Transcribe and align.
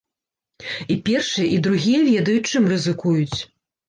І 0.95 0.95
першыя, 1.09 1.47
і 1.57 1.59
другія 1.67 1.99
ведаюць, 2.07 2.47
чым 2.55 2.63
рызыкуюць. 2.73 3.39